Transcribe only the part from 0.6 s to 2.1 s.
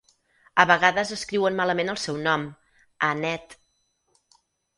A vegades escriuen malament el